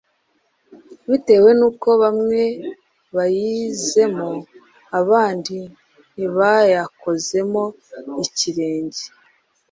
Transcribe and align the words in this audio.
bitewe 1.09 1.49
n'uko 1.59 1.89
bamwe 2.03 2.43
bayizemo 3.15 4.29
abandi 4.99 5.57
ntibayakozemo 6.13 7.63
ikirenge. 8.25 9.03